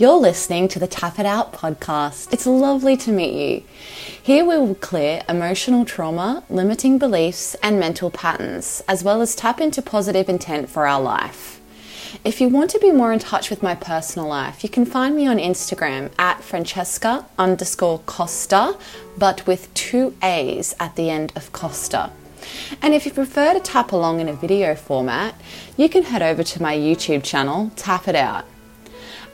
You're 0.00 0.14
listening 0.14 0.68
to 0.68 0.78
the 0.78 0.86
Tap 0.86 1.18
It 1.18 1.26
Out 1.26 1.52
podcast. 1.52 2.32
It's 2.32 2.46
lovely 2.46 2.96
to 2.98 3.10
meet 3.10 3.32
you. 3.34 3.62
Here 4.22 4.44
we 4.44 4.56
will 4.56 4.76
clear 4.76 5.24
emotional 5.28 5.84
trauma, 5.84 6.44
limiting 6.48 6.98
beliefs, 6.98 7.56
and 7.64 7.80
mental 7.80 8.08
patterns, 8.08 8.80
as 8.86 9.02
well 9.02 9.20
as 9.20 9.34
tap 9.34 9.60
into 9.60 9.82
positive 9.82 10.28
intent 10.28 10.70
for 10.70 10.86
our 10.86 11.00
life. 11.00 11.60
If 12.24 12.40
you 12.40 12.48
want 12.48 12.70
to 12.70 12.78
be 12.78 12.92
more 12.92 13.12
in 13.12 13.18
touch 13.18 13.50
with 13.50 13.60
my 13.60 13.74
personal 13.74 14.28
life, 14.28 14.62
you 14.62 14.68
can 14.68 14.86
find 14.86 15.16
me 15.16 15.26
on 15.26 15.38
Instagram 15.38 16.12
at 16.16 16.44
Francesca 16.44 17.26
underscore 17.36 17.98
Costa, 18.06 18.78
but 19.16 19.48
with 19.48 19.74
two 19.74 20.16
A's 20.22 20.76
at 20.78 20.94
the 20.94 21.10
end 21.10 21.32
of 21.34 21.50
Costa. 21.50 22.12
And 22.80 22.94
if 22.94 23.04
you 23.04 23.10
prefer 23.10 23.52
to 23.52 23.58
tap 23.58 23.90
along 23.90 24.20
in 24.20 24.28
a 24.28 24.32
video 24.32 24.76
format, 24.76 25.34
you 25.76 25.88
can 25.88 26.04
head 26.04 26.22
over 26.22 26.44
to 26.44 26.62
my 26.62 26.76
YouTube 26.76 27.24
channel, 27.24 27.72
Tap 27.74 28.06
It 28.06 28.14
Out. 28.14 28.44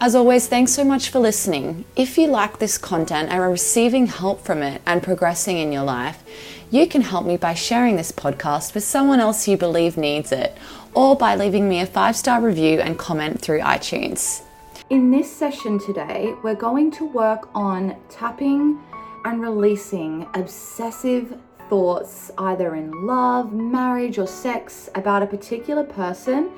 As 0.00 0.14
always, 0.14 0.48
thanks 0.48 0.73
so 0.73 0.84
much 0.84 1.09
for 1.09 1.20
listening. 1.20 1.84
If 1.96 2.19
you 2.19 2.27
like 2.27 2.59
this 2.59 2.78
content 2.78 3.30
and 3.30 3.41
are 3.41 3.50
receiving 3.50 4.06
help 4.06 4.45
from 4.45 4.62
it 4.62 4.82
and 4.86 5.02
progressing 5.02 5.59
in 5.59 5.73
your 5.73 5.84
life, 5.84 6.23
you 6.70 6.86
can 6.88 7.00
help 7.00 7.24
me 7.24 7.36
by 7.36 7.55
sharing 7.55 7.96
this 7.96 8.10
podcast 8.10 8.74
with 8.74 8.83
someone 8.83 9.20
else 9.20 9.46
you 9.46 9.56
believe 9.56 9.96
needs 9.96 10.33
it, 10.33 10.59
or 10.95 11.16
by 11.16 11.36
leaving 11.36 11.69
me 11.69 11.80
a 11.80 11.86
five 11.86 12.16
star 12.16 12.41
review 12.41 12.80
and 12.80 12.98
comment 12.98 13.41
through 13.41 13.60
iTunes. 13.60 14.42
In 14.91 15.10
this 15.10 15.34
session 15.34 15.78
today, 15.78 16.34
we're 16.42 16.56
going 16.56 16.91
to 16.92 17.06
work 17.06 17.48
on 17.55 17.97
tapping 18.11 18.80
and 19.24 19.41
releasing 19.41 20.27
obsessive 20.34 21.38
thoughts, 21.70 22.30
either 22.36 22.74
in 22.74 23.06
love, 23.06 23.52
marriage, 23.52 24.19
or 24.19 24.27
sex, 24.27 24.91
about 24.97 25.22
a 25.22 25.27
particular 25.27 25.84
person 25.84 26.50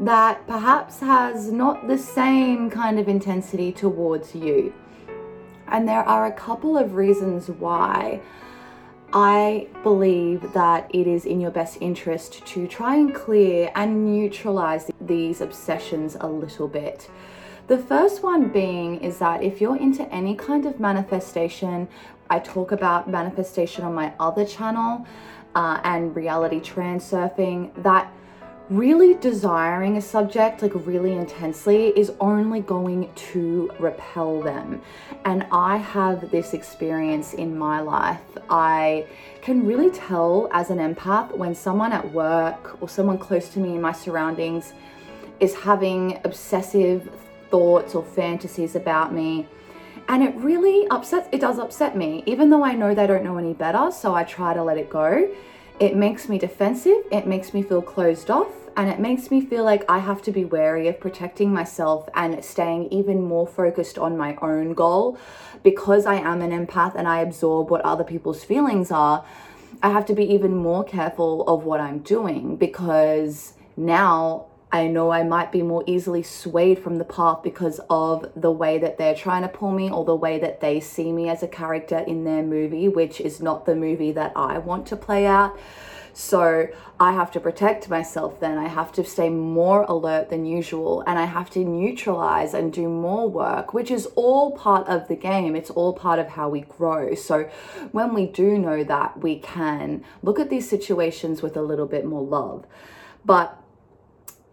that 0.00 0.46
perhaps 0.46 1.00
has 1.00 1.50
not 1.50 1.88
the 1.88 1.98
same 1.98 2.70
kind 2.70 2.98
of 2.98 3.08
intensity 3.08 3.72
towards 3.72 4.34
you. 4.34 4.72
And 5.68 5.88
there 5.88 6.02
are 6.02 6.26
a 6.26 6.32
couple 6.32 6.76
of 6.76 6.94
reasons 6.94 7.48
why 7.48 8.20
I 9.12 9.68
believe 9.82 10.52
that 10.52 10.94
it 10.94 11.06
is 11.06 11.24
in 11.24 11.40
your 11.40 11.50
best 11.50 11.78
interest 11.80 12.44
to 12.46 12.66
try 12.66 12.96
and 12.96 13.14
clear 13.14 13.70
and 13.74 14.04
neutralize 14.04 14.90
these 15.00 15.40
obsessions 15.40 16.16
a 16.20 16.26
little 16.26 16.68
bit. 16.68 17.08
The 17.68 17.78
first 17.78 18.22
one 18.22 18.48
being 18.48 19.00
is 19.00 19.18
that 19.18 19.42
if 19.42 19.60
you're 19.60 19.76
into 19.76 20.08
any 20.12 20.34
kind 20.34 20.66
of 20.66 20.78
manifestation, 20.78 21.88
I 22.28 22.38
talk 22.38 22.72
about 22.72 23.08
manifestation 23.08 23.84
on 23.84 23.94
my 23.94 24.12
other 24.20 24.44
channel 24.44 25.06
uh, 25.54 25.80
and 25.82 26.14
reality 26.14 26.60
transurfing, 26.60 27.70
that 27.82 28.12
really 28.68 29.14
desiring 29.14 29.96
a 29.96 30.02
subject 30.02 30.60
like 30.60 30.72
really 30.74 31.12
intensely 31.12 31.88
is 31.98 32.12
only 32.20 32.60
going 32.60 33.08
to 33.14 33.70
repel 33.78 34.40
them. 34.42 34.80
And 35.24 35.46
I 35.52 35.76
have 35.76 36.30
this 36.30 36.52
experience 36.52 37.34
in 37.34 37.56
my 37.56 37.80
life. 37.80 38.20
I 38.50 39.06
can 39.40 39.64
really 39.64 39.90
tell 39.90 40.48
as 40.52 40.70
an 40.70 40.78
empath 40.78 41.36
when 41.36 41.54
someone 41.54 41.92
at 41.92 42.12
work 42.12 42.82
or 42.82 42.88
someone 42.88 43.18
close 43.18 43.48
to 43.50 43.60
me 43.60 43.76
in 43.76 43.80
my 43.80 43.92
surroundings 43.92 44.72
is 45.38 45.54
having 45.54 46.18
obsessive 46.24 47.08
thoughts 47.50 47.94
or 47.94 48.02
fantasies 48.02 48.74
about 48.74 49.12
me. 49.12 49.46
And 50.08 50.22
it 50.22 50.34
really 50.36 50.88
upsets, 50.88 51.28
it 51.30 51.40
does 51.40 51.58
upset 51.58 51.96
me, 51.96 52.22
even 52.26 52.50
though 52.50 52.64
I 52.64 52.72
know 52.72 52.94
they 52.94 53.06
don't 53.06 53.24
know 53.24 53.38
any 53.38 53.54
better. 53.54 53.90
So 53.92 54.14
I 54.14 54.24
try 54.24 54.54
to 54.54 54.62
let 54.62 54.76
it 54.76 54.90
go 54.90 55.28
it 55.78 55.96
makes 55.96 56.28
me 56.28 56.38
defensive, 56.38 57.04
it 57.12 57.26
makes 57.26 57.52
me 57.52 57.62
feel 57.62 57.82
closed 57.82 58.30
off, 58.30 58.52
and 58.76 58.88
it 58.88 58.98
makes 58.98 59.30
me 59.30 59.40
feel 59.40 59.64
like 59.64 59.84
I 59.88 59.98
have 59.98 60.22
to 60.22 60.32
be 60.32 60.44
wary 60.44 60.88
of 60.88 61.00
protecting 61.00 61.52
myself 61.52 62.08
and 62.14 62.42
staying 62.44 62.92
even 62.92 63.22
more 63.22 63.46
focused 63.46 63.98
on 63.98 64.16
my 64.16 64.36
own 64.42 64.74
goal. 64.74 65.18
Because 65.62 66.06
I 66.06 66.16
am 66.16 66.42
an 66.42 66.50
empath 66.50 66.94
and 66.94 67.08
I 67.08 67.20
absorb 67.20 67.70
what 67.70 67.80
other 67.82 68.04
people's 68.04 68.44
feelings 68.44 68.90
are, 68.90 69.24
I 69.82 69.90
have 69.90 70.06
to 70.06 70.14
be 70.14 70.24
even 70.32 70.56
more 70.56 70.84
careful 70.84 71.42
of 71.48 71.64
what 71.64 71.80
I'm 71.80 71.98
doing 72.00 72.56
because 72.56 73.54
now 73.76 74.46
I 74.72 74.88
know 74.88 75.10
I 75.10 75.22
might 75.22 75.52
be 75.52 75.62
more 75.62 75.84
easily 75.86 76.22
swayed 76.22 76.80
from 76.80 76.98
the 76.98 77.04
path 77.04 77.42
because 77.42 77.80
of 77.88 78.30
the 78.34 78.50
way 78.50 78.78
that 78.78 78.98
they're 78.98 79.14
trying 79.14 79.42
to 79.42 79.48
pull 79.48 79.70
me 79.70 79.90
or 79.90 80.04
the 80.04 80.14
way 80.14 80.38
that 80.40 80.60
they 80.60 80.80
see 80.80 81.12
me 81.12 81.28
as 81.28 81.42
a 81.42 81.48
character 81.48 81.98
in 81.98 82.24
their 82.24 82.42
movie, 82.42 82.88
which 82.88 83.20
is 83.20 83.40
not 83.40 83.64
the 83.64 83.76
movie 83.76 84.12
that 84.12 84.32
I 84.34 84.58
want 84.58 84.86
to 84.88 84.96
play 84.96 85.24
out. 85.24 85.56
So 86.12 86.68
I 86.98 87.12
have 87.12 87.30
to 87.32 87.40
protect 87.40 87.90
myself 87.90 88.40
then. 88.40 88.56
I 88.56 88.68
have 88.68 88.90
to 88.92 89.04
stay 89.04 89.28
more 89.28 89.82
alert 89.82 90.30
than 90.30 90.46
usual 90.46 91.04
and 91.06 91.18
I 91.18 91.26
have 91.26 91.50
to 91.50 91.58
neutralize 91.58 92.54
and 92.54 92.72
do 92.72 92.88
more 92.88 93.28
work, 93.28 93.74
which 93.74 93.90
is 93.90 94.06
all 94.16 94.52
part 94.52 94.88
of 94.88 95.08
the 95.08 95.14
game. 95.14 95.54
It's 95.54 95.70
all 95.70 95.92
part 95.92 96.18
of 96.18 96.28
how 96.28 96.48
we 96.48 96.62
grow. 96.62 97.14
So 97.14 97.50
when 97.92 98.14
we 98.14 98.26
do 98.26 98.58
know 98.58 98.82
that, 98.82 99.20
we 99.20 99.38
can 99.38 100.04
look 100.22 100.40
at 100.40 100.48
these 100.48 100.68
situations 100.68 101.42
with 101.42 101.54
a 101.56 101.62
little 101.62 101.86
bit 101.86 102.06
more 102.06 102.22
love. 102.22 102.66
But 103.24 103.62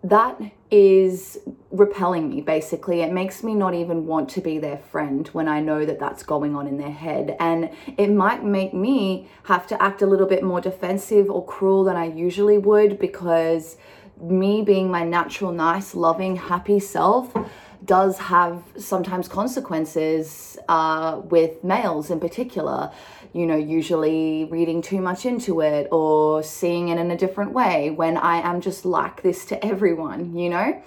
that 0.04 0.40
is 0.70 1.40
repelling 1.72 2.30
me 2.30 2.42
basically. 2.42 3.02
It 3.02 3.12
makes 3.12 3.42
me 3.44 3.56
not 3.56 3.74
even 3.74 4.06
want 4.06 4.30
to 4.30 4.42
be 4.42 4.60
their 4.60 4.78
friend 4.78 5.28
when 5.30 5.48
i 5.48 5.60
know 5.60 5.86
that 5.86 6.00
that's 6.00 6.24
going 6.24 6.56
on 6.56 6.68
in 6.68 6.78
their 6.78 6.92
head. 6.92 7.36
And 7.40 7.70
it 7.98 8.12
might 8.12 8.44
make 8.44 8.74
me 8.74 9.28
have 9.44 9.66
to 9.68 9.82
act 9.82 10.02
a 10.02 10.06
little 10.06 10.28
bit 10.28 10.44
more 10.44 10.62
defensive 10.62 11.30
or 11.30 11.46
cruel 11.46 11.84
than 11.84 11.96
i 11.96 12.06
usually 12.06 12.58
would 12.58 13.00
because 13.00 13.78
me 14.22 14.62
being 14.62 14.90
my 14.90 15.04
natural 15.04 15.52
nice 15.52 15.96
loving 15.96 16.36
happy 16.36 16.80
self 16.80 17.34
does 17.86 18.18
have 18.18 18.64
sometimes 18.78 19.28
consequences 19.28 20.58
uh, 20.70 21.22
with 21.26 21.64
males 21.64 22.10
in 22.10 22.20
particular 22.20 22.92
you 23.34 23.48
know, 23.48 23.58
usually 23.58 24.46
reading 24.46 24.82
too 24.82 25.02
much 25.02 25.26
into 25.26 25.60
it 25.62 25.88
or 25.92 26.44
seeing 26.44 26.90
it 26.90 27.00
in 27.00 27.10
a 27.10 27.18
different 27.18 27.52
way 27.52 27.90
when 27.90 28.16
I 28.16 28.48
am 28.48 28.62
just 28.62 28.86
like 28.86 29.24
this 29.24 29.46
to 29.46 29.66
everyone, 29.66 30.36
you 30.36 30.50
know? 30.50 30.82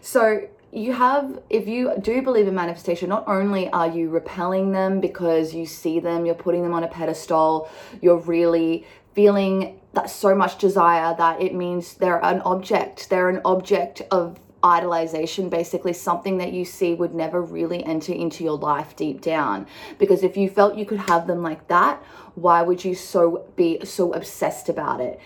So 0.00 0.48
you 0.72 0.94
have, 0.94 1.42
if 1.50 1.68
you 1.68 1.92
do 2.00 2.22
believe 2.22 2.48
in 2.48 2.54
manifestation, 2.54 3.10
not 3.10 3.28
only 3.28 3.68
are 3.70 3.88
you 3.88 4.08
repelling 4.08 4.72
them 4.72 5.00
because 5.00 5.54
you 5.54 5.66
see 5.66 6.00
them, 6.00 6.24
you're 6.24 6.34
putting 6.34 6.62
them 6.62 6.72
on 6.72 6.82
a 6.82 6.88
pedestal, 6.88 7.68
you're 8.00 8.20
really 8.20 8.86
feeling 9.14 9.78
that 9.92 10.08
so 10.08 10.34
much 10.34 10.56
desire 10.56 11.14
that 11.18 11.42
it 11.42 11.54
means 11.54 11.94
they're 11.94 12.24
an 12.24 12.40
object, 12.40 13.10
they're 13.10 13.28
an 13.28 13.42
object 13.44 14.00
of 14.10 14.40
idolization, 14.62 15.50
basically 15.50 15.92
something 15.92 16.38
that 16.38 16.52
you 16.52 16.64
see 16.64 16.94
would 16.94 17.14
never 17.14 17.42
really 17.42 17.84
enter 17.84 18.12
into 18.12 18.44
your 18.44 18.58
life 18.58 18.96
deep 18.96 19.20
down. 19.20 19.66
Because 19.98 20.22
if 20.22 20.36
you 20.36 20.48
felt 20.48 20.76
you 20.76 20.86
could 20.86 21.00
have 21.00 21.26
them 21.26 21.42
like 21.42 21.68
that, 21.68 22.02
why 22.34 22.62
would 22.62 22.84
you 22.84 22.94
so 22.94 23.44
be 23.56 23.84
so 23.84 24.12
obsessed 24.12 24.68
about 24.68 25.00
it? 25.00 25.20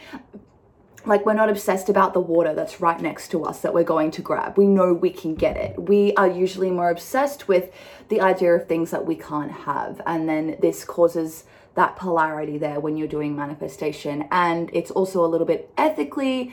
like 1.06 1.24
we're 1.24 1.34
not 1.34 1.48
obsessed 1.48 1.88
about 1.88 2.12
the 2.12 2.20
water 2.20 2.52
that's 2.52 2.80
right 2.80 3.00
next 3.00 3.30
to 3.30 3.44
us 3.44 3.60
that 3.60 3.72
we're 3.72 3.84
going 3.84 4.10
to 4.10 4.22
grab. 4.22 4.58
We 4.58 4.66
know 4.66 4.92
we 4.92 5.10
can 5.10 5.36
get 5.36 5.56
it. 5.56 5.80
We 5.80 6.12
are 6.14 6.28
usually 6.28 6.70
more 6.70 6.90
obsessed 6.90 7.46
with 7.46 7.72
the 8.08 8.20
idea 8.20 8.52
of 8.54 8.66
things 8.66 8.90
that 8.90 9.06
we 9.06 9.14
can't 9.14 9.52
have. 9.52 10.00
And 10.04 10.28
then 10.28 10.56
this 10.60 10.84
causes 10.84 11.44
that 11.76 11.94
polarity 11.96 12.58
there 12.58 12.80
when 12.80 12.96
you're 12.96 13.06
doing 13.06 13.36
manifestation. 13.36 14.26
And 14.32 14.68
it's 14.72 14.90
also 14.90 15.24
a 15.24 15.28
little 15.28 15.46
bit 15.46 15.70
ethically 15.78 16.52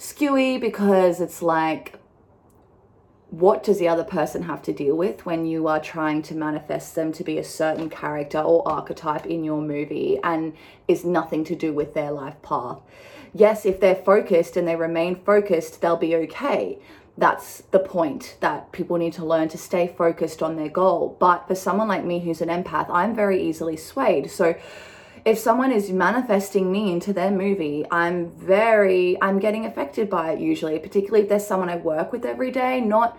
skewy 0.00 0.58
because 0.58 1.20
it's 1.20 1.42
like 1.42 2.00
what 3.28 3.62
does 3.62 3.78
the 3.78 3.86
other 3.86 4.02
person 4.02 4.42
have 4.42 4.62
to 4.62 4.72
deal 4.72 4.96
with 4.96 5.24
when 5.24 5.44
you 5.46 5.68
are 5.68 5.78
trying 5.78 6.20
to 6.20 6.34
manifest 6.34 6.94
them 6.94 7.12
to 7.12 7.22
be 7.22 7.38
a 7.38 7.44
certain 7.44 7.88
character 7.88 8.38
or 8.38 8.66
archetype 8.66 9.26
in 9.26 9.44
your 9.44 9.62
movie 9.62 10.18
and 10.24 10.52
is 10.88 11.04
nothing 11.04 11.44
to 11.44 11.54
do 11.54 11.72
with 11.72 11.94
their 11.94 12.10
life 12.10 12.40
path? 12.42 12.80
Yes, 13.32 13.64
if 13.64 13.78
they're 13.78 13.94
focused 13.94 14.56
and 14.56 14.66
they 14.66 14.74
remain 14.74 15.14
focused, 15.22 15.80
they'll 15.80 15.96
be 15.96 16.16
okay. 16.16 16.80
That's 17.16 17.60
the 17.70 17.78
point 17.78 18.36
that 18.40 18.72
people 18.72 18.96
need 18.96 19.12
to 19.12 19.24
learn 19.24 19.48
to 19.50 19.58
stay 19.58 19.86
focused 19.86 20.42
on 20.42 20.56
their 20.56 20.68
goal. 20.68 21.16
But 21.20 21.46
for 21.46 21.54
someone 21.54 21.86
like 21.86 22.04
me 22.04 22.18
who's 22.18 22.40
an 22.40 22.48
empath, 22.48 22.86
I'm 22.90 23.14
very 23.14 23.40
easily 23.40 23.76
swayed. 23.76 24.30
So 24.30 24.56
if 25.24 25.38
someone 25.38 25.72
is 25.72 25.90
manifesting 25.90 26.70
me 26.70 26.92
into 26.92 27.12
their 27.12 27.30
movie, 27.30 27.84
I'm 27.90 28.30
very, 28.30 29.20
I'm 29.20 29.38
getting 29.38 29.66
affected 29.66 30.08
by 30.08 30.32
it 30.32 30.40
usually, 30.40 30.78
particularly 30.78 31.22
if 31.22 31.28
there's 31.28 31.46
someone 31.46 31.68
I 31.68 31.76
work 31.76 32.12
with 32.12 32.24
every 32.24 32.50
day, 32.50 32.80
not 32.80 33.18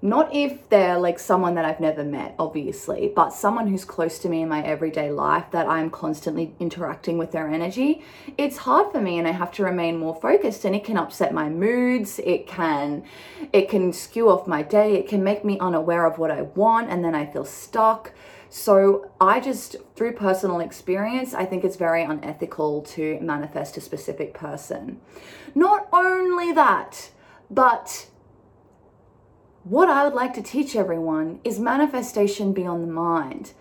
not 0.00 0.32
if 0.32 0.68
they're 0.68 0.98
like 0.98 1.18
someone 1.18 1.56
that 1.56 1.64
I've 1.64 1.80
never 1.80 2.04
met, 2.04 2.36
obviously, 2.38 3.12
but 3.14 3.30
someone 3.30 3.66
who's 3.66 3.84
close 3.84 4.20
to 4.20 4.28
me 4.28 4.42
in 4.42 4.48
my 4.48 4.62
everyday 4.62 5.10
life 5.10 5.46
that 5.50 5.66
I'm 5.66 5.90
constantly 5.90 6.54
interacting 6.60 7.18
with 7.18 7.32
their 7.32 7.48
energy. 7.48 8.04
It's 8.36 8.58
hard 8.58 8.92
for 8.92 9.00
me 9.00 9.18
and 9.18 9.26
I 9.26 9.32
have 9.32 9.50
to 9.52 9.64
remain 9.64 9.98
more 9.98 10.14
focused 10.14 10.64
and 10.64 10.76
it 10.76 10.84
can 10.84 10.96
upset 10.96 11.34
my 11.34 11.48
moods. 11.48 12.20
It 12.20 12.46
can 12.46 13.02
it 13.52 13.68
can 13.68 13.92
skew 13.92 14.30
off 14.30 14.46
my 14.46 14.62
day. 14.62 14.94
It 14.94 15.08
can 15.08 15.24
make 15.24 15.44
me 15.44 15.58
unaware 15.58 16.06
of 16.06 16.18
what 16.18 16.30
I 16.30 16.42
want 16.42 16.90
and 16.90 17.04
then 17.04 17.16
I 17.16 17.26
feel 17.26 17.44
stuck. 17.44 18.12
So 18.50 19.10
I 19.20 19.40
just, 19.40 19.76
through 19.94 20.14
personal 20.14 20.60
experience, 20.60 21.34
I 21.34 21.44
think 21.44 21.64
it's 21.64 21.76
very 21.76 22.02
unethical 22.02 22.82
to 22.82 23.18
manifest 23.20 23.76
a 23.76 23.80
specific 23.80 24.32
person. 24.32 25.00
Not 25.54 25.88
only 25.92 26.52
that, 26.52 27.10
but 27.50 28.06
what 29.64 29.90
I 29.90 30.04
would 30.04 30.14
like 30.14 30.32
to 30.34 30.42
teach 30.42 30.74
everyone 30.76 31.40
is 31.44 31.58
manifestation 31.58 32.52
beyond 32.52 32.84
the 32.84 32.92
mind. 32.92 33.52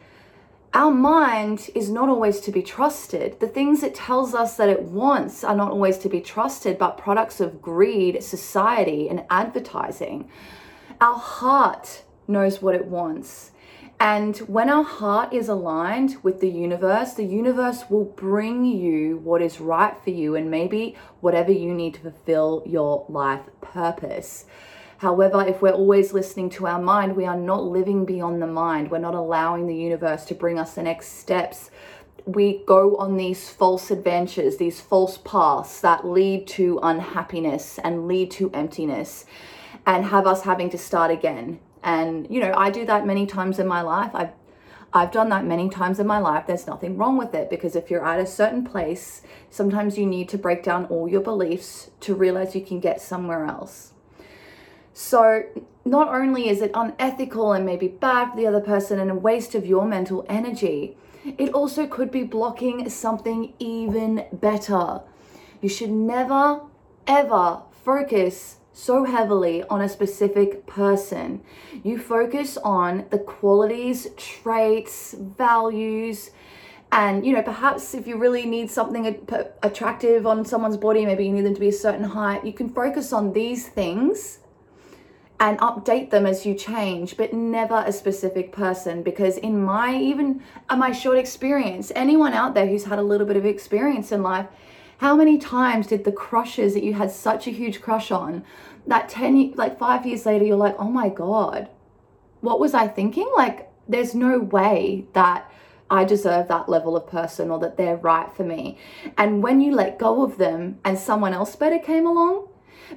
Our 0.73 0.91
mind 0.91 1.69
is 1.75 1.89
not 1.89 2.07
always 2.07 2.39
to 2.41 2.51
be 2.51 2.61
trusted. 2.61 3.39
The 3.39 3.47
things 3.47 3.83
it 3.83 3.95
tells 3.95 4.33
us 4.33 4.57
that 4.57 4.69
it 4.69 4.83
wants 4.83 5.43
are 5.43 5.55
not 5.55 5.71
always 5.71 5.97
to 5.99 6.09
be 6.09 6.21
trusted, 6.21 6.77
but 6.77 6.97
products 6.97 7.41
of 7.41 7.61
greed, 7.61 8.23
society, 8.23 9.09
and 9.09 9.25
advertising. 9.29 10.29
Our 11.01 11.17
heart 11.17 12.03
knows 12.27 12.61
what 12.61 12.75
it 12.75 12.85
wants. 12.85 13.51
And 13.99 14.37
when 14.39 14.69
our 14.69 14.83
heart 14.83 15.33
is 15.33 15.49
aligned 15.49 16.17
with 16.21 16.39
the 16.39 16.49
universe, 16.49 17.13
the 17.13 17.25
universe 17.25 17.89
will 17.89 18.05
bring 18.05 18.63
you 18.63 19.17
what 19.17 19.41
is 19.41 19.59
right 19.59 19.95
for 20.03 20.11
you 20.11 20.35
and 20.35 20.51
maybe 20.51 20.95
whatever 21.19 21.51
you 21.51 21.73
need 21.73 21.95
to 21.95 22.01
fulfill 22.01 22.61
your 22.65 23.05
life 23.09 23.41
purpose. 23.59 24.45
However, 24.99 25.45
if 25.47 25.61
we're 25.61 25.71
always 25.71 26.13
listening 26.13 26.49
to 26.51 26.67
our 26.67 26.81
mind, 26.81 27.15
we 27.15 27.25
are 27.25 27.37
not 27.37 27.63
living 27.63 28.05
beyond 28.05 28.39
the 28.41 28.47
mind. 28.47 28.91
We're 28.91 28.99
not 28.99 29.15
allowing 29.15 29.65
the 29.65 29.75
universe 29.75 30.25
to 30.25 30.35
bring 30.35 30.59
us 30.59 30.75
the 30.75 30.83
next 30.83 31.19
steps. 31.19 31.71
We 32.25 32.63
go 32.67 32.97
on 32.97 33.17
these 33.17 33.49
false 33.49 33.89
adventures, 33.89 34.57
these 34.57 34.79
false 34.79 35.17
paths 35.17 35.81
that 35.81 36.05
lead 36.05 36.45
to 36.49 36.79
unhappiness 36.83 37.79
and 37.83 38.07
lead 38.07 38.29
to 38.31 38.51
emptiness 38.51 39.25
and 39.85 40.05
have 40.05 40.27
us 40.27 40.43
having 40.43 40.69
to 40.71 40.77
start 40.77 41.09
again. 41.09 41.59
And, 41.87 42.27
you 42.29 42.41
know, 42.41 42.53
I 42.53 42.69
do 42.69 42.85
that 42.85 43.07
many 43.07 43.25
times 43.25 43.59
in 43.59 43.65
my 43.65 43.81
life. 43.81 44.11
I've 44.13 44.33
I've 44.93 45.11
done 45.11 45.29
that 45.29 45.45
many 45.45 45.69
times 45.69 45.99
in 45.99 46.07
my 46.07 46.17
life. 46.17 46.47
There's 46.47 46.65
nothing 46.65 46.97
wrong 46.97 47.17
with 47.17 47.33
it 47.33 47.49
because 47.49 47.75
if 47.75 47.89
you're 47.89 48.05
at 48.05 48.19
a 48.19 48.25
certain 48.25 48.63
place, 48.65 49.21
sometimes 49.49 49.97
you 49.97 50.05
need 50.05 50.29
to 50.29 50.37
break 50.37 50.63
down 50.63 50.85
all 50.85 51.07
your 51.09 51.21
beliefs 51.21 51.91
to 52.01 52.15
realize 52.15 52.55
you 52.55 52.65
can 52.65 52.79
get 52.79 53.01
somewhere 53.01 53.45
else. 53.45 53.93
So, 54.93 55.43
not 55.85 56.07
only 56.07 56.49
is 56.49 56.61
it 56.61 56.71
unethical 56.73 57.53
and 57.53 57.65
maybe 57.65 57.87
bad 57.87 58.31
for 58.31 58.37
the 58.37 58.47
other 58.47 58.61
person 58.61 58.99
and 58.99 59.11
a 59.11 59.15
waste 59.15 59.55
of 59.55 59.65
your 59.65 59.85
mental 59.85 60.25
energy, 60.27 60.97
it 61.37 61.53
also 61.53 61.85
could 61.85 62.11
be 62.11 62.23
blocking 62.23 62.89
something 62.89 63.53
even 63.59 64.25
better. 64.33 65.01
You 65.61 65.69
should 65.69 65.91
never, 65.91 66.61
ever 67.05 67.61
focus 67.83 68.57
so 68.77 69.05
heavily 69.05 69.63
on 69.63 69.81
a 69.81 69.89
specific 69.89 70.67
person. 70.67 71.41
You 71.83 71.97
focus 71.97 72.57
on 72.57 73.05
the 73.09 73.17
qualities, 73.17 74.07
traits, 74.15 75.15
values, 75.17 76.29
and 76.91 77.25
you 77.25 77.33
know 77.33 77.41
perhaps 77.41 77.93
if 77.93 78.07
you 78.07 78.17
really 78.17 78.45
need 78.45 78.69
something 78.71 79.05
attractive 79.61 80.25
on 80.25 80.45
someone's 80.45 80.77
body 80.77 81.05
maybe 81.05 81.25
you 81.25 81.33
need 81.33 81.41
them 81.41 81.53
to 81.53 81.59
be 81.59 81.67
a 81.67 81.73
certain 81.73 82.05
height 82.05 82.45
you 82.45 82.53
can 82.53 82.69
focus 82.69 83.11
on 83.11 83.33
these 83.33 83.67
things 83.67 84.39
and 85.39 85.59
update 85.59 86.09
them 86.09 86.25
as 86.25 86.45
you 86.45 86.55
change, 86.55 87.15
but 87.15 87.33
never 87.33 87.83
a 87.85 87.91
specific 87.91 88.51
person. 88.51 89.03
Because 89.03 89.37
in 89.37 89.63
my 89.63 89.95
even 89.95 90.41
uh, 90.69 90.75
my 90.75 90.91
short 90.91 91.17
experience, 91.17 91.91
anyone 91.95 92.33
out 92.33 92.53
there 92.53 92.65
who's 92.65 92.85
had 92.85 92.99
a 92.99 93.03
little 93.03 93.27
bit 93.27 93.37
of 93.37 93.45
experience 93.45 94.11
in 94.11 94.23
life, 94.23 94.47
how 94.97 95.15
many 95.15 95.37
times 95.37 95.87
did 95.87 96.03
the 96.03 96.11
crushes 96.11 96.73
that 96.73 96.83
you 96.83 96.93
had 96.93 97.11
such 97.11 97.47
a 97.47 97.51
huge 97.51 97.81
crush 97.81 98.11
on, 98.11 98.43
that 98.85 99.09
10 99.09 99.53
like 99.55 99.77
5 99.77 100.05
years 100.05 100.25
later 100.25 100.45
you're 100.45 100.57
like, 100.57 100.75
"Oh 100.79 100.89
my 100.89 101.09
god. 101.09 101.69
What 102.41 102.59
was 102.59 102.73
I 102.73 102.87
thinking?" 102.87 103.29
Like 103.35 103.69
there's 103.87 104.15
no 104.15 104.39
way 104.39 105.05
that 105.13 105.49
I 105.89 106.03
deserve 106.03 106.47
that 106.49 106.67
level 106.67 106.97
of 106.97 107.07
person 107.07 107.49
or 107.49 107.59
that 107.59 107.77
they're 107.77 107.95
right 107.97 108.31
for 108.33 108.43
me. 108.43 108.77
And 109.17 109.41
when 109.41 109.61
you 109.61 109.73
let 109.73 109.99
go 109.99 110.23
of 110.23 110.37
them 110.37 110.79
and 110.83 110.97
someone 110.99 111.33
else 111.33 111.55
better 111.55 111.79
came 111.79 112.05
along, 112.05 112.47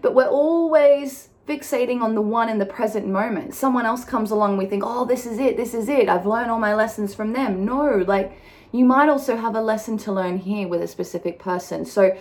but 0.02 0.14
we're 0.14 0.26
always 0.26 1.28
fixating 1.46 2.00
on 2.00 2.14
the 2.14 2.20
one 2.20 2.48
in 2.48 2.58
the 2.58 2.66
present 2.66 3.06
moment. 3.06 3.54
Someone 3.54 3.86
else 3.86 4.04
comes 4.04 4.30
along, 4.30 4.56
we 4.56 4.66
think, 4.66 4.82
oh, 4.86 5.04
this 5.04 5.26
is 5.26 5.38
it, 5.38 5.56
this 5.56 5.74
is 5.74 5.88
it. 5.88 6.08
I've 6.08 6.26
learned 6.26 6.50
all 6.50 6.58
my 6.58 6.74
lessons 6.74 7.14
from 7.14 7.32
them. 7.32 7.64
No, 7.64 8.04
like 8.06 8.32
you 8.72 8.84
might 8.84 9.08
also 9.08 9.36
have 9.36 9.54
a 9.54 9.60
lesson 9.60 9.98
to 9.98 10.12
learn 10.12 10.38
here 10.38 10.68
with 10.68 10.82
a 10.82 10.88
specific 10.88 11.38
person. 11.38 11.84
So 11.84 12.16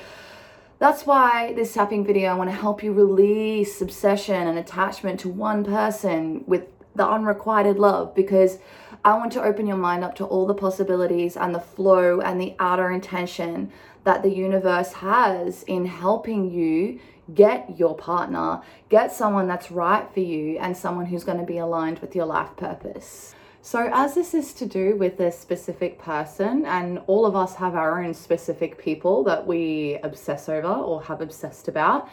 that's 0.79 1.05
why 1.05 1.53
this 1.53 1.73
tapping 1.73 2.05
video, 2.05 2.31
I 2.31 2.35
want 2.35 2.49
to 2.49 2.55
help 2.55 2.81
you 2.81 2.93
release 2.93 3.81
obsession 3.81 4.47
and 4.47 4.57
attachment 4.57 5.19
to 5.21 5.29
one 5.29 5.63
person 5.63 6.43
with 6.47 6.63
the 6.95 7.05
unrequited 7.05 7.77
love 7.77 8.15
because 8.15 8.57
I 9.05 9.15
want 9.15 9.31
to 9.33 9.43
open 9.43 9.67
your 9.67 9.77
mind 9.77 10.03
up 10.03 10.15
to 10.15 10.25
all 10.25 10.45
the 10.45 10.53
possibilities 10.53 11.37
and 11.37 11.53
the 11.53 11.59
flow 11.59 12.19
and 12.21 12.39
the 12.39 12.55
outer 12.59 12.91
intention 12.91 13.71
that 14.03 14.23
the 14.23 14.33
universe 14.33 14.93
has 14.93 15.63
in 15.63 15.85
helping 15.85 16.49
you 16.49 16.99
get 17.33 17.77
your 17.77 17.95
partner, 17.95 18.61
get 18.89 19.11
someone 19.11 19.47
that's 19.47 19.71
right 19.71 20.11
for 20.13 20.19
you, 20.19 20.57
and 20.57 20.75
someone 20.75 21.05
who's 21.05 21.23
going 21.23 21.37
to 21.37 21.45
be 21.45 21.57
aligned 21.57 21.99
with 21.99 22.15
your 22.15 22.25
life 22.25 22.55
purpose. 22.57 23.35
So, 23.61 23.89
as 23.91 24.15
this 24.15 24.33
is 24.33 24.53
to 24.53 24.65
do 24.65 24.95
with 24.95 25.19
a 25.19 25.31
specific 25.31 25.99
person, 25.99 26.65
and 26.65 27.01
all 27.07 27.25
of 27.25 27.35
us 27.35 27.55
have 27.55 27.75
our 27.75 28.01
own 28.01 28.13
specific 28.13 28.77
people 28.77 29.23
that 29.25 29.45
we 29.45 29.99
obsess 30.01 30.47
over 30.47 30.67
or 30.67 31.03
have 31.03 31.19
obsessed 31.19 31.67
about, 31.67 32.07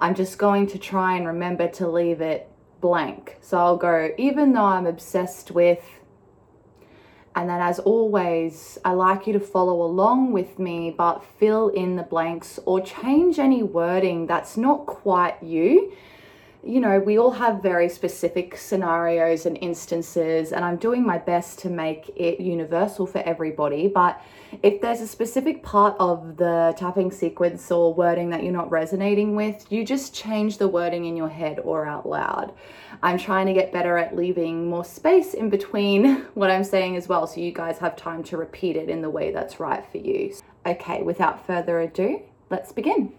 I'm 0.00 0.14
just 0.14 0.38
going 0.38 0.66
to 0.68 0.78
try 0.78 1.16
and 1.16 1.26
remember 1.26 1.68
to 1.68 1.86
leave 1.86 2.22
it 2.22 2.50
blank. 2.80 3.36
So, 3.42 3.58
I'll 3.58 3.76
go, 3.76 4.10
even 4.16 4.54
though 4.54 4.64
I'm 4.64 4.86
obsessed 4.86 5.50
with 5.50 5.84
and 7.34 7.48
then, 7.48 7.60
as 7.60 7.78
always, 7.78 8.78
I 8.84 8.92
like 8.92 9.26
you 9.26 9.32
to 9.34 9.40
follow 9.40 9.82
along 9.82 10.32
with 10.32 10.58
me, 10.58 10.90
but 10.90 11.24
fill 11.38 11.68
in 11.68 11.94
the 11.94 12.02
blanks 12.02 12.58
or 12.66 12.80
change 12.80 13.38
any 13.38 13.62
wording 13.62 14.26
that's 14.26 14.56
not 14.56 14.86
quite 14.86 15.40
you. 15.40 15.92
You 16.62 16.80
know, 16.80 16.98
we 16.98 17.18
all 17.18 17.30
have 17.30 17.62
very 17.62 17.88
specific 17.88 18.54
scenarios 18.58 19.46
and 19.46 19.56
instances, 19.62 20.52
and 20.52 20.62
I'm 20.62 20.76
doing 20.76 21.06
my 21.06 21.16
best 21.16 21.58
to 21.60 21.70
make 21.70 22.10
it 22.16 22.38
universal 22.38 23.06
for 23.06 23.18
everybody. 23.18 23.88
But 23.88 24.20
if 24.62 24.82
there's 24.82 25.00
a 25.00 25.06
specific 25.06 25.62
part 25.62 25.96
of 25.98 26.36
the 26.36 26.74
tapping 26.76 27.12
sequence 27.12 27.70
or 27.70 27.94
wording 27.94 28.28
that 28.30 28.42
you're 28.42 28.52
not 28.52 28.70
resonating 28.70 29.34
with, 29.36 29.64
you 29.72 29.86
just 29.86 30.14
change 30.14 30.58
the 30.58 30.68
wording 30.68 31.06
in 31.06 31.16
your 31.16 31.30
head 31.30 31.60
or 31.60 31.86
out 31.86 32.06
loud. 32.06 32.52
I'm 33.02 33.16
trying 33.16 33.46
to 33.46 33.54
get 33.54 33.72
better 33.72 33.96
at 33.96 34.14
leaving 34.14 34.68
more 34.68 34.84
space 34.84 35.32
in 35.32 35.48
between 35.48 36.16
what 36.34 36.50
I'm 36.50 36.64
saying 36.64 36.94
as 36.94 37.08
well, 37.08 37.26
so 37.26 37.40
you 37.40 37.52
guys 37.52 37.78
have 37.78 37.96
time 37.96 38.22
to 38.24 38.36
repeat 38.36 38.76
it 38.76 38.90
in 38.90 39.00
the 39.00 39.08
way 39.08 39.32
that's 39.32 39.60
right 39.60 39.84
for 39.90 39.98
you. 39.98 40.34
Okay, 40.66 41.02
without 41.02 41.46
further 41.46 41.80
ado, 41.80 42.20
let's 42.50 42.70
begin. 42.70 43.14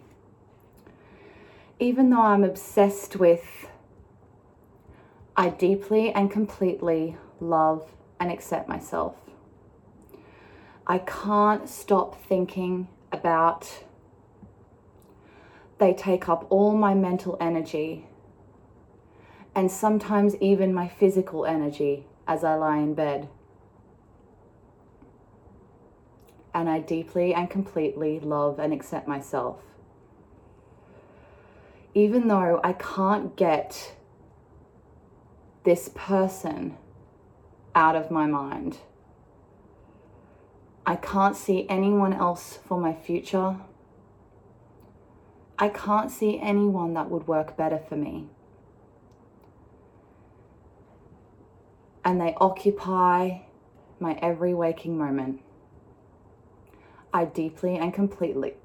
Even 1.82 2.12
though 2.12 2.22
I'm 2.22 2.44
obsessed 2.44 3.16
with, 3.16 3.68
I 5.36 5.50
deeply 5.50 6.12
and 6.12 6.30
completely 6.30 7.18
love 7.40 7.92
and 8.20 8.32
accept 8.32 8.70
myself. 8.70 9.16
I 10.86 11.00
can't 11.00 11.68
stop 11.68 12.24
thinking 12.24 12.88
about. 13.12 13.84
They 15.80 15.96
take 15.96 16.30
up 16.30 16.46
all 16.52 16.76
my 16.78 16.94
mental 16.94 17.36
energy 17.42 18.06
and 19.56 19.72
sometimes 19.72 20.36
even 20.36 20.76
my 20.76 20.88
physical 20.88 21.48
energy 21.48 22.06
as 22.28 22.44
I 22.44 22.54
lie 22.54 22.78
in 22.78 22.94
bed. 22.94 23.28
And 26.54 26.70
I 26.70 26.78
deeply 26.78 27.34
and 27.34 27.50
completely 27.50 28.20
love 28.20 28.60
and 28.60 28.72
accept 28.72 29.08
myself. 29.08 29.58
Even 31.94 32.28
though 32.28 32.60
I 32.64 32.74
can't 32.74 33.36
get 33.36 33.96
this 35.64 35.90
person 35.94 36.78
out 37.76 37.96
of 37.96 38.12
my 38.12 38.26
mind. 38.26 38.78
I 40.86 40.96
can't 40.96 41.36
see 41.36 41.68
anyone 41.70 42.14
else 42.14 42.60
for 42.66 42.80
my 42.80 42.94
future. 42.94 43.58
I 45.58 45.70
can't 45.70 46.10
see 46.10 46.40
anyone 46.40 46.96
that 46.96 47.10
would 47.10 47.28
work 47.28 47.56
better 47.56 47.78
for 47.78 47.96
me. 47.96 48.28
And 52.04 52.20
they 52.20 52.34
occupy 52.38 53.42
my 54.00 54.18
every 54.22 54.56
waking 54.56 54.98
moment. 54.98 55.42
I 57.14 57.26
deeply 57.26 57.78
and 57.78 57.94
completely 57.94 58.56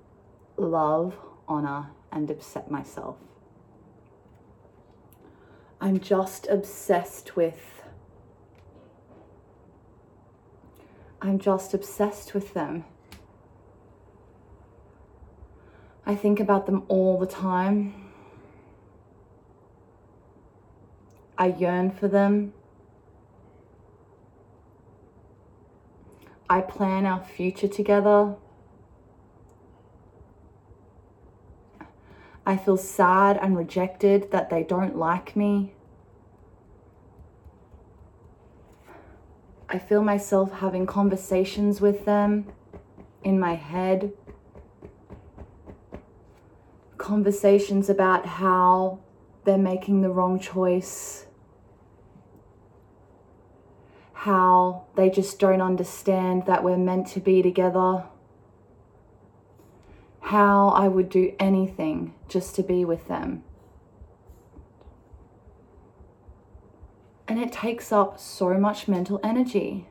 love, 0.57 1.17
honor, 1.47 1.91
and 2.17 2.31
accept 2.31 2.71
myself. 2.71 3.17
I'm 5.81 6.01
just 6.01 6.47
obsessed 6.49 7.37
with 7.37 7.77
I'm 11.21 11.39
just 11.39 11.75
obsessed 11.75 12.35
with 12.35 12.55
them. 12.55 12.85
I 16.05 16.15
think 16.15 16.39
about 16.39 16.67
them 16.67 16.85
all 16.89 17.19
the 17.19 17.27
time. 17.27 17.95
I 21.37 21.47
yearn 21.47 21.91
for 21.91 22.07
them. 22.07 22.53
I 26.49 26.61
plan 26.61 27.07
our 27.07 27.25
future 27.25 27.67
together. 27.67 28.37
I 32.49 32.57
feel 32.57 32.77
sad 32.77 33.39
and 33.43 33.57
rejected 33.57 34.31
that 34.31 34.51
they 34.51 34.63
don't 34.63 34.97
like 34.97 35.35
me. 35.35 35.75
I 39.69 39.81
feel 39.81 40.05
myself 40.05 40.53
having 40.53 40.87
conversations 40.87 41.81
with 41.81 42.05
them 42.05 42.47
in 43.25 43.41
my 43.41 43.57
head. 43.57 44.13
Conversations 46.99 47.91
about 47.91 48.27
how 48.27 49.01
they're 49.45 49.59
making 49.59 50.03
the 50.03 50.11
wrong 50.11 50.39
choice, 50.39 51.27
how 54.13 54.85
they 54.95 55.11
just 55.11 55.41
don't 55.41 55.61
understand 55.61 56.47
that 56.47 56.63
we're 56.63 56.77
meant 56.77 57.09
to 57.09 57.21
be 57.21 57.43
together. 57.43 58.05
How 60.27 60.71
I 60.71 60.89
would 60.89 61.09
do 61.09 61.37
anything 61.39 62.13
just 62.29 62.57
to 62.57 62.65
be 62.65 62.85
with 62.85 63.07
them. 63.07 63.45
And 67.29 67.39
it 67.39 67.53
takes 67.53 67.93
up 67.93 68.19
so 68.19 68.55
much 68.55 68.89
mental 68.89 69.21
energy. 69.23 69.87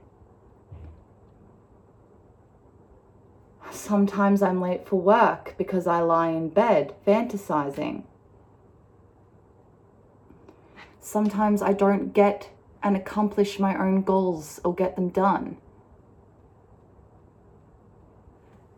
Sometimes 3.72 4.42
I'm 4.42 4.60
late 4.60 4.86
for 4.86 5.00
work 5.00 5.56
because 5.58 5.88
I 5.88 6.02
lie 6.02 6.32
in 6.32 6.50
bed 6.50 6.96
fantasizing. 7.08 8.04
Sometimes 11.00 11.62
I 11.62 11.72
don't 11.72 12.14
get 12.14 12.50
and 12.84 12.98
accomplish 12.98 13.58
my 13.58 13.82
own 13.82 14.02
goals 14.02 14.60
or 14.66 14.76
get 14.76 14.98
them 14.98 15.08
done. 15.08 15.60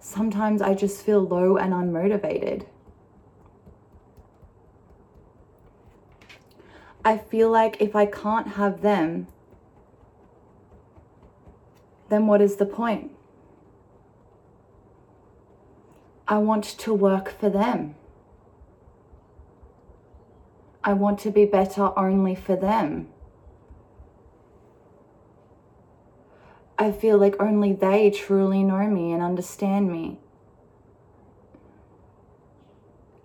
Sometimes 0.08 0.62
I 0.62 0.74
just 0.74 1.06
feel 1.06 1.20
low 1.20 1.58
and 1.58 1.74
unmotivated. 1.74 2.66
I 7.04 7.18
feel 7.18 7.52
like 7.52 7.82
if 7.82 7.94
I 7.94 8.06
can't 8.06 8.48
have 8.48 8.82
them, 8.82 9.28
then 12.08 12.26
what 12.26 12.42
is 12.42 12.56
the 12.56 12.66
point? 12.66 13.12
I 16.26 16.38
want 16.38 16.64
to 16.64 16.94
work 16.94 17.38
for 17.38 17.50
them. 17.50 17.96
I 20.86 20.94
want 20.94 21.20
to 21.20 21.32
be 21.32 21.44
better 21.44 21.92
only 22.00 22.34
for 22.34 22.56
them. 22.56 23.10
I 26.80 26.92
feel 26.92 27.18
like 27.18 27.36
only 27.40 27.74
they 27.74 28.12
truly 28.12 28.64
know 28.64 28.88
me 28.88 29.12
and 29.12 29.22
understand 29.22 29.92
me. 29.92 30.20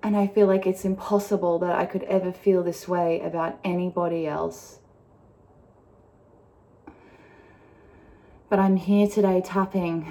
And 0.02 0.16
I 0.16 0.26
feel 0.26 0.46
like 0.46 0.66
it's 0.66 0.84
impossible 0.84 1.58
that 1.60 1.76
I 1.78 1.84
could 1.84 2.02
ever 2.04 2.32
feel 2.32 2.62
this 2.62 2.88
way 2.88 3.20
about 3.20 3.58
anybody 3.62 4.26
else. 4.26 4.78
But 8.48 8.58
I'm 8.58 8.76
here 8.76 9.06
today 9.06 9.42
tapping 9.44 10.06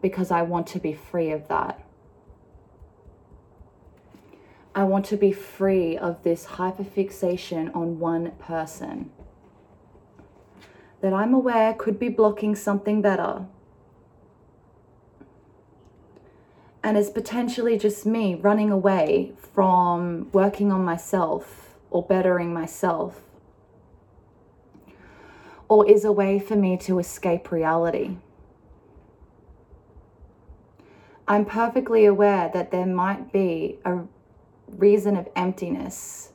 because 0.00 0.30
I 0.30 0.42
want 0.42 0.66
to 0.68 0.78
be 0.78 0.92
free 0.92 1.30
of 1.32 1.48
that. 1.48 1.84
I 4.74 4.84
want 4.84 5.04
to 5.06 5.16
be 5.16 5.32
free 5.32 5.98
of 5.98 6.22
this 6.22 6.46
hyperfixation 6.46 7.74
on 7.74 7.98
one 7.98 8.30
person 8.32 9.10
that 11.02 11.12
I'm 11.12 11.34
aware 11.34 11.74
could 11.74 11.98
be 11.98 12.08
blocking 12.08 12.54
something 12.54 13.02
better 13.02 13.46
and 16.82 16.98
it's 16.98 17.10
potentially 17.10 17.78
just 17.78 18.04
me 18.04 18.34
running 18.34 18.70
away 18.70 19.32
from 19.54 20.30
working 20.32 20.72
on 20.72 20.84
myself 20.84 21.76
or 21.90 22.02
bettering 22.02 22.52
myself, 22.52 23.20
or 25.68 25.88
is 25.88 26.04
a 26.04 26.12
way 26.12 26.38
for 26.38 26.56
me 26.56 26.76
to 26.76 26.98
escape 26.98 27.52
reality. 27.52 28.16
I'm 31.28 31.44
perfectly 31.44 32.04
aware 32.04 32.50
that 32.52 32.72
there 32.72 32.86
might 32.86 33.32
be 33.32 33.78
a 33.84 34.00
reason 34.66 35.16
of 35.16 35.28
emptiness 35.36 36.30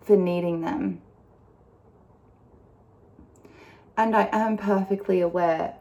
for 0.00 0.16
needing 0.16 0.62
them. 0.62 1.02
And 3.96 4.16
I 4.16 4.28
am 4.32 4.56
perfectly 4.56 5.20
aware 5.20 5.74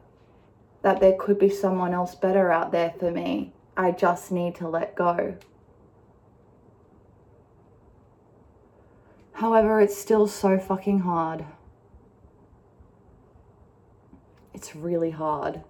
that 0.84 1.00
there 1.00 1.16
could 1.18 1.40
be 1.40 1.50
someone 1.50 1.94
else 1.94 2.14
better 2.14 2.52
out 2.52 2.72
there 2.72 2.94
for 3.00 3.10
me. 3.10 3.54
I 3.76 3.92
just 3.92 4.32
need 4.32 4.56
to 4.56 4.68
let 4.68 4.96
go. 4.96 5.36
However, 9.34 9.82
it's 9.82 9.98
still 9.98 10.28
so 10.28 10.60
fucking 10.60 11.00
hard. 11.00 11.46
It's 14.54 14.76
really 14.76 15.12
hard. 15.12 15.64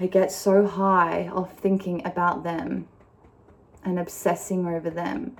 I 0.00 0.06
get 0.06 0.32
so 0.32 0.66
high 0.66 1.28
off 1.28 1.58
thinking 1.58 2.06
about 2.06 2.42
them 2.42 2.88
and 3.84 3.98
obsessing 3.98 4.66
over 4.66 4.90
them. 4.90 5.36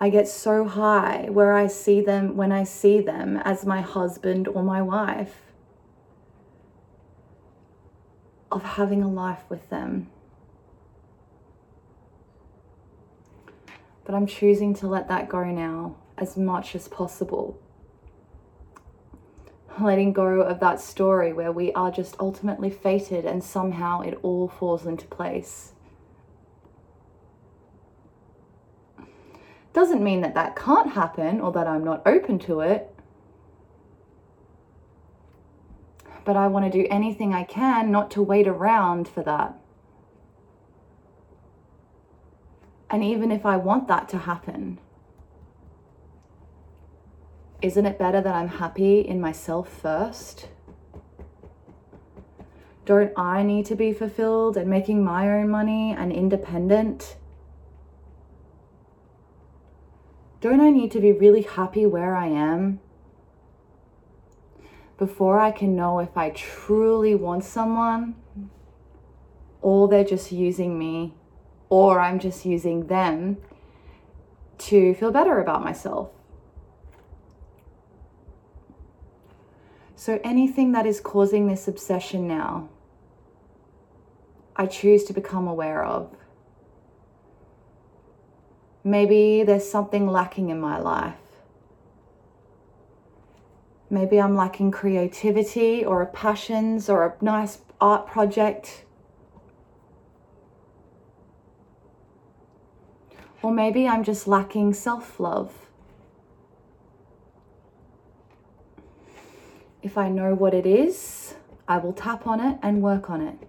I 0.00 0.10
get 0.10 0.28
so 0.28 0.64
high 0.64 1.26
where 1.30 1.52
I 1.52 1.66
see 1.66 2.00
them 2.00 2.36
when 2.36 2.52
I 2.52 2.62
see 2.64 3.00
them 3.00 3.36
as 3.38 3.66
my 3.66 3.80
husband 3.80 4.46
or 4.46 4.62
my 4.62 4.80
wife, 4.80 5.42
of 8.50 8.62
having 8.62 9.02
a 9.02 9.08
life 9.08 9.42
with 9.48 9.68
them. 9.70 10.08
But 14.04 14.14
I'm 14.14 14.26
choosing 14.26 14.72
to 14.74 14.86
let 14.86 15.08
that 15.08 15.28
go 15.28 15.44
now 15.44 15.96
as 16.16 16.36
much 16.36 16.74
as 16.74 16.88
possible. 16.88 17.58
Letting 19.80 20.12
go 20.12 20.40
of 20.40 20.60
that 20.60 20.80
story 20.80 21.32
where 21.32 21.52
we 21.52 21.72
are 21.72 21.90
just 21.90 22.16
ultimately 22.18 22.70
fated 22.70 23.24
and 23.24 23.44
somehow 23.44 24.00
it 24.00 24.18
all 24.22 24.48
falls 24.48 24.86
into 24.86 25.06
place. 25.06 25.72
Doesn't 29.72 30.02
mean 30.02 30.20
that 30.22 30.34
that 30.34 30.56
can't 30.56 30.92
happen 30.92 31.40
or 31.40 31.52
that 31.52 31.66
I'm 31.66 31.84
not 31.84 32.02
open 32.06 32.38
to 32.40 32.60
it. 32.60 32.94
But 36.24 36.36
I 36.36 36.48
want 36.48 36.64
to 36.64 36.70
do 36.70 36.86
anything 36.90 37.32
I 37.32 37.44
can 37.44 37.90
not 37.90 38.10
to 38.12 38.22
wait 38.22 38.46
around 38.46 39.08
for 39.08 39.22
that. 39.22 39.54
And 42.90 43.04
even 43.04 43.30
if 43.30 43.44
I 43.44 43.56
want 43.56 43.88
that 43.88 44.08
to 44.10 44.18
happen, 44.18 44.78
isn't 47.60 47.86
it 47.86 47.98
better 47.98 48.20
that 48.20 48.34
I'm 48.34 48.48
happy 48.48 49.00
in 49.00 49.20
myself 49.20 49.68
first? 49.68 50.48
Don't 52.84 53.12
I 53.18 53.42
need 53.42 53.66
to 53.66 53.74
be 53.74 53.92
fulfilled 53.92 54.56
and 54.56 54.70
making 54.70 55.04
my 55.04 55.28
own 55.28 55.50
money 55.50 55.94
and 55.96 56.10
independent? 56.10 57.16
Don't 60.40 60.60
I 60.60 60.70
need 60.70 60.92
to 60.92 61.00
be 61.00 61.10
really 61.10 61.42
happy 61.42 61.84
where 61.84 62.14
I 62.14 62.28
am 62.28 62.78
before 64.96 65.38
I 65.38 65.50
can 65.50 65.74
know 65.74 65.98
if 65.98 66.16
I 66.16 66.30
truly 66.30 67.14
want 67.14 67.42
someone 67.42 68.14
or 69.60 69.88
they're 69.88 70.04
just 70.04 70.30
using 70.30 70.78
me 70.78 71.14
or 71.68 71.98
I'm 72.00 72.20
just 72.20 72.44
using 72.46 72.86
them 72.86 73.38
to 74.58 74.94
feel 74.94 75.10
better 75.10 75.40
about 75.40 75.64
myself? 75.64 76.10
So, 79.96 80.20
anything 80.22 80.70
that 80.72 80.86
is 80.86 81.00
causing 81.00 81.48
this 81.48 81.66
obsession 81.66 82.28
now, 82.28 82.68
I 84.54 84.66
choose 84.66 85.02
to 85.04 85.12
become 85.12 85.48
aware 85.48 85.84
of. 85.84 86.14
Maybe 88.84 89.42
there's 89.42 89.68
something 89.68 90.06
lacking 90.06 90.50
in 90.50 90.60
my 90.60 90.78
life. 90.78 91.16
Maybe 93.90 94.20
I'm 94.20 94.36
lacking 94.36 94.70
creativity 94.70 95.84
or 95.84 96.02
a 96.02 96.06
passions 96.06 96.88
or 96.88 97.06
a 97.06 97.24
nice 97.24 97.58
art 97.80 98.06
project. 98.06 98.84
Or 103.42 103.50
maybe 103.52 103.88
I'm 103.88 104.04
just 104.04 104.28
lacking 104.28 104.74
self 104.74 105.18
love. 105.18 105.52
If 109.82 109.96
I 109.96 110.08
know 110.08 110.34
what 110.34 110.54
it 110.54 110.66
is, 110.66 111.34
I 111.66 111.78
will 111.78 111.92
tap 111.92 112.26
on 112.26 112.40
it 112.40 112.58
and 112.62 112.82
work 112.82 113.08
on 113.08 113.22
it. 113.22 113.47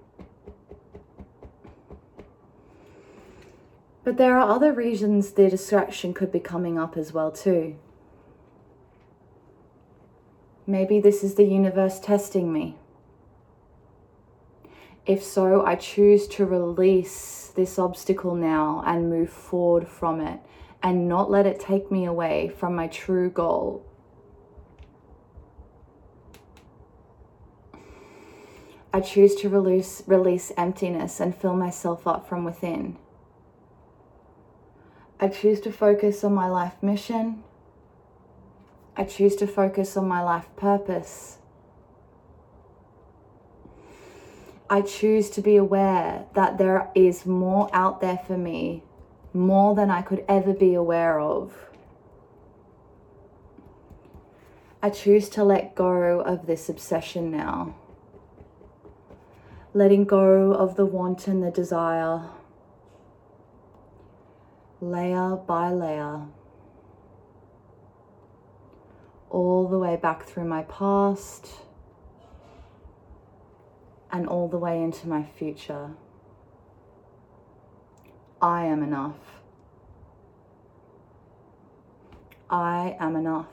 But 4.09 4.17
there 4.17 4.39
are 4.39 4.49
other 4.49 4.73
reasons 4.73 5.33
their 5.33 5.51
distraction 5.51 6.15
could 6.15 6.31
be 6.31 6.39
coming 6.39 6.79
up 6.79 6.97
as 6.97 7.13
well 7.13 7.29
too. 7.31 7.75
Maybe 10.65 10.99
this 10.99 11.23
is 11.23 11.35
the 11.35 11.43
universe 11.43 11.99
testing 11.99 12.51
me. 12.51 12.79
If 15.05 15.23
so, 15.23 15.63
I 15.63 15.75
choose 15.75 16.27
to 16.29 16.47
release 16.47 17.53
this 17.55 17.77
obstacle 17.77 18.33
now 18.33 18.81
and 18.83 19.11
move 19.11 19.29
forward 19.29 19.87
from 19.87 20.21
it 20.21 20.39
and 20.81 21.07
not 21.07 21.29
let 21.29 21.45
it 21.45 21.59
take 21.59 21.91
me 21.91 22.05
away 22.05 22.51
from 22.57 22.73
my 22.73 22.87
true 22.87 23.29
goal. 23.29 23.85
I 28.91 29.01
choose 29.01 29.35
to 29.35 29.49
release, 29.49 30.01
release 30.07 30.51
emptiness 30.57 31.19
and 31.19 31.35
fill 31.35 31.55
myself 31.55 32.07
up 32.07 32.27
from 32.27 32.43
within. 32.43 32.97
I 35.21 35.27
choose 35.27 35.59
to 35.61 35.71
focus 35.71 36.23
on 36.23 36.33
my 36.33 36.47
life 36.47 36.81
mission. 36.81 37.43
I 38.95 39.03
choose 39.03 39.35
to 39.37 39.47
focus 39.47 39.97
on 39.97 40.07
my 40.07 40.21
life 40.21 40.47
purpose. 40.55 41.39
I 44.69 44.81
choose 44.81 45.29
to 45.31 45.41
be 45.41 45.57
aware 45.57 46.25
that 46.35 46.57
there 46.57 46.89
is 46.95 47.25
more 47.25 47.69
out 47.73 47.99
there 47.99 48.19
for 48.25 48.37
me, 48.37 48.83
more 49.33 49.75
than 49.75 49.89
I 49.89 50.03
could 50.03 50.23
ever 50.29 50.53
be 50.53 50.73
aware 50.73 51.19
of. 51.19 51.53
I 54.81 54.89
choose 54.89 55.27
to 55.29 55.43
let 55.43 55.75
go 55.75 56.21
of 56.21 56.45
this 56.45 56.69
obsession 56.69 57.29
now. 57.29 57.75
Letting 59.73 60.05
go 60.05 60.53
of 60.53 60.77
the 60.77 60.85
want 60.85 61.27
and 61.27 61.43
the 61.43 61.51
desire, 61.51 62.29
layer 64.81 65.35
by 65.35 65.71
layer, 65.71 66.21
all 69.29 69.67
the 69.67 69.77
way 69.77 69.95
back 69.95 70.23
through 70.23 70.45
my 70.45 70.63
past 70.63 71.49
and 74.11 74.27
all 74.27 74.47
the 74.47 74.57
way 74.57 74.81
into 74.81 75.07
my 75.07 75.23
future. 75.23 75.91
I 78.41 78.65
am 78.65 78.81
enough. 78.81 79.17
I 82.49 82.95
am 82.99 83.15
enough. 83.15 83.47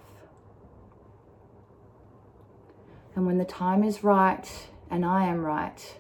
And 3.15 3.27
when 3.27 3.39
the 3.39 3.45
time 3.45 3.83
is 3.83 4.05
right 4.05 4.49
and 4.91 5.05
I 5.05 5.27
am 5.27 5.45
right, 5.45 5.99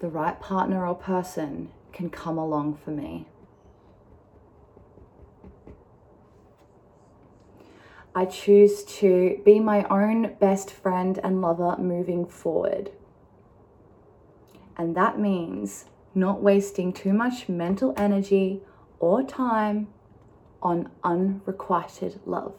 the 0.00 0.08
right 0.08 0.40
partner 0.40 0.86
or 0.86 0.94
person 0.94 1.70
can 1.98 2.08
come 2.08 2.38
along 2.38 2.78
for 2.84 2.92
me. 2.92 3.26
I 8.14 8.24
choose 8.24 8.84
to 9.00 9.40
be 9.44 9.58
my 9.58 9.82
own 9.90 10.36
best 10.38 10.70
friend 10.70 11.18
and 11.24 11.40
lover 11.40 11.74
moving 11.76 12.24
forward. 12.24 12.92
And 14.76 14.96
that 14.96 15.18
means 15.18 15.86
not 16.14 16.40
wasting 16.40 16.92
too 16.92 17.12
much 17.12 17.48
mental 17.48 17.92
energy 17.96 18.60
or 19.00 19.24
time 19.24 19.88
on 20.62 20.90
unrequited 21.02 22.20
love. 22.24 22.54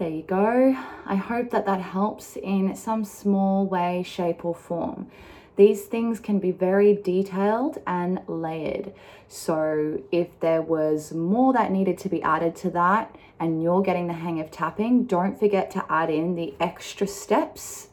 There 0.00 0.08
you 0.08 0.22
go. 0.22 0.74
I 1.04 1.16
hope 1.16 1.50
that 1.50 1.66
that 1.66 1.82
helps 1.82 2.36
in 2.36 2.74
some 2.74 3.04
small 3.04 3.66
way, 3.66 4.02
shape, 4.02 4.46
or 4.46 4.54
form. 4.54 5.10
These 5.56 5.82
things 5.82 6.18
can 6.18 6.38
be 6.38 6.52
very 6.52 6.94
detailed 6.94 7.82
and 7.86 8.20
layered. 8.26 8.94
So, 9.28 10.00
if 10.10 10.28
there 10.40 10.62
was 10.62 11.12
more 11.12 11.52
that 11.52 11.70
needed 11.70 11.98
to 11.98 12.08
be 12.08 12.22
added 12.22 12.56
to 12.56 12.70
that 12.70 13.14
and 13.38 13.62
you're 13.62 13.82
getting 13.82 14.06
the 14.06 14.14
hang 14.14 14.40
of 14.40 14.50
tapping, 14.50 15.04
don't 15.04 15.38
forget 15.38 15.70
to 15.72 15.84
add 15.92 16.08
in 16.08 16.34
the 16.34 16.54
extra 16.58 17.06
steps. 17.06 17.88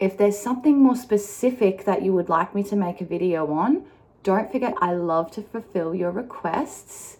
If 0.00 0.18
there's 0.18 0.36
something 0.36 0.82
more 0.82 0.96
specific 0.96 1.84
that 1.84 2.02
you 2.02 2.12
would 2.12 2.28
like 2.28 2.56
me 2.56 2.64
to 2.64 2.74
make 2.74 3.00
a 3.00 3.04
video 3.04 3.52
on, 3.52 3.84
don't 4.24 4.50
forget 4.50 4.74
I 4.78 4.94
love 4.94 5.30
to 5.30 5.42
fulfill 5.42 5.94
your 5.94 6.10
requests. 6.10 7.18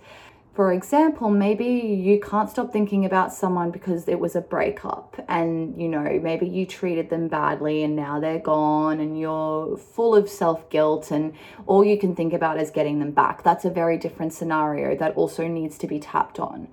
For 0.56 0.72
example, 0.72 1.28
maybe 1.28 1.66
you 1.66 2.18
can't 2.18 2.48
stop 2.48 2.72
thinking 2.72 3.04
about 3.04 3.30
someone 3.30 3.70
because 3.70 4.08
it 4.08 4.18
was 4.18 4.34
a 4.36 4.40
breakup 4.40 5.22
and 5.28 5.78
you 5.78 5.86
know, 5.86 6.18
maybe 6.22 6.48
you 6.48 6.64
treated 6.64 7.10
them 7.10 7.28
badly 7.28 7.82
and 7.82 7.94
now 7.94 8.20
they're 8.20 8.38
gone 8.38 8.98
and 8.98 9.20
you're 9.20 9.76
full 9.76 10.14
of 10.14 10.30
self 10.30 10.70
guilt 10.70 11.10
and 11.10 11.34
all 11.66 11.84
you 11.84 11.98
can 11.98 12.16
think 12.16 12.32
about 12.32 12.58
is 12.58 12.70
getting 12.70 13.00
them 13.00 13.10
back. 13.10 13.42
That's 13.42 13.66
a 13.66 13.70
very 13.70 13.98
different 13.98 14.32
scenario 14.32 14.96
that 14.96 15.14
also 15.14 15.46
needs 15.46 15.76
to 15.76 15.86
be 15.86 16.00
tapped 16.00 16.40
on. 16.40 16.68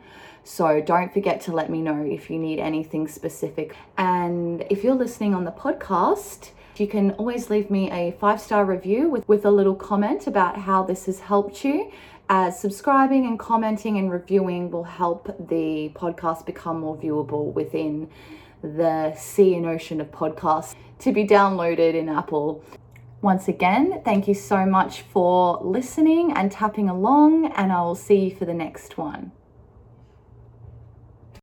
So 0.46 0.80
don't 0.80 1.13
forget 1.13 1.41
to 1.41 1.52
let 1.52 1.69
me 1.69 1.82
know 1.82 2.06
if 2.06 2.30
you 2.30 2.39
need 2.39 2.60
anything 2.60 3.10
specific. 3.10 3.76
And 3.98 4.65
if 4.69 4.86
you're 4.86 4.96
listening 4.96 5.36
on 5.36 5.43
the 5.43 5.52
podcast, 5.52 6.52
you 6.78 6.88
can 6.88 7.12
always 7.12 7.50
leave 7.50 7.69
me 7.69 7.91
a 7.91 8.12
five 8.13 8.41
star 8.41 8.65
review 8.65 9.10
with, 9.10 9.28
with 9.28 9.46
a 9.46 9.52
little 9.52 9.76
comment 9.76 10.26
about 10.26 10.58
how 10.58 10.84
this 10.84 11.06
has 11.06 11.19
helped 11.19 11.63
you 11.63 11.91
as 12.30 12.60
subscribing 12.60 13.26
and 13.26 13.38
commenting 13.38 13.98
and 13.98 14.12
reviewing 14.12 14.72
will 14.72 14.84
help 14.84 15.28
the 15.48 15.92
podcast 15.94 16.46
become 16.46 16.80
more 16.80 16.98
viewable 16.98 17.52
within 17.54 18.10
the 18.62 19.14
sea 19.16 19.56
and 19.56 19.66
ocean 19.66 20.00
of 20.00 20.10
podcasts 20.12 20.76
to 21.00 21.12
be 21.12 21.28
downloaded 21.28 21.94
in 21.96 22.08
Apple. 22.08 22.64
Once 23.22 23.48
again, 23.48 24.02
thank 24.04 24.28
you 24.28 24.34
so 24.34 24.66
much 24.66 25.02
for 25.02 25.60
listening 25.62 26.32
and 26.34 26.52
tapping 26.52 26.90
along, 26.90 27.46
and 27.56 27.72
I 27.72 27.82
will 27.82 27.96
see 27.96 28.26
you 28.30 28.36
for 28.36 28.46
the 28.46 28.54
next 28.54 28.98
one. 28.98 29.32